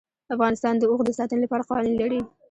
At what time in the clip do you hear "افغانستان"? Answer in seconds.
0.35-0.73